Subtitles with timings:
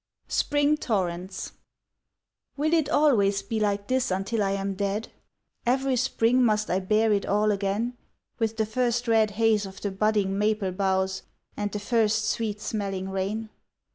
[0.25, 1.51] V Spring Torrents
[2.57, 5.09] Will it always be like this until I am dead,
[5.63, 7.95] Every spring must I bear it all again
[8.39, 11.21] With the first red haze of the budding maple boughs,
[11.55, 13.51] And the first sweet smelling rain?